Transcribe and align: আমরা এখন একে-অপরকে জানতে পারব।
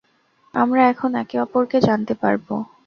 আমরা 0.53 0.81
এখন 0.87 1.11
একে-অপরকে 1.15 1.77
জানতে 1.87 2.13
পারব। 2.21 2.47